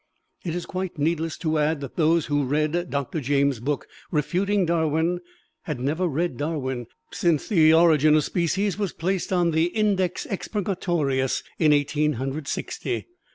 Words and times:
It 0.43 0.55
is 0.55 0.65
quite 0.65 0.97
needless 0.97 1.37
to 1.37 1.59
add 1.59 1.79
that 1.81 1.95
those 1.95 2.25
who 2.25 2.43
read 2.43 2.89
Doctor 2.89 3.19
James' 3.21 3.59
book 3.59 3.87
refuting 4.09 4.65
Darwin 4.65 5.19
had 5.65 5.79
never 5.79 6.07
read 6.07 6.37
Darwin, 6.37 6.87
since 7.11 7.47
"The 7.47 7.71
Origin 7.71 8.15
of 8.15 8.23
Species" 8.23 8.79
was 8.79 8.93
placed 8.93 9.31
on 9.31 9.51
the 9.51 9.65
"Index 9.65 10.25
Expurgatorius" 10.25 11.43
in 11.59 11.71
Eighteen 11.71 12.13
Hundred 12.13 12.47
Sixty. 12.47 13.09